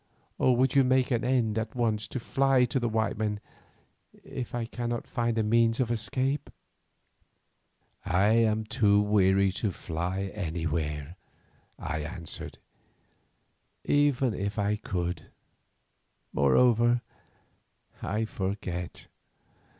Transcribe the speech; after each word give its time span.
Or 0.39 0.55
would 0.57 0.73
you 0.73 0.83
make 0.83 1.11
an 1.11 1.23
end 1.23 1.59
at 1.59 1.75
once 1.75 2.07
and 2.11 2.19
fly 2.19 2.65
to 2.65 2.79
the 2.79 2.89
white 2.89 3.19
men 3.19 3.39
if 4.23 4.55
I 4.55 4.65
can 4.65 4.99
find 5.01 5.37
a 5.37 5.43
means 5.43 5.79
of 5.79 5.91
escape?" 5.91 6.49
"I 8.03 8.29
am 8.29 8.63
too 8.63 8.99
weary 8.99 9.51
to 9.51 9.71
fly 9.71 10.31
anywhere," 10.33 11.17
I 11.77 11.99
answered, 12.01 12.57
"even 13.83 14.33
if 14.33 14.57
I 14.57 14.75
could. 14.77 15.27
Moreover, 16.33 17.01
I 18.01 18.25
forget. 18.25 19.05